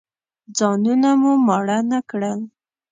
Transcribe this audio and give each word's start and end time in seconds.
ځانونه 0.57 1.09
مو 1.21 1.31
ماړه 1.47 1.79
نه 1.91 1.99
کړل. 2.09 2.39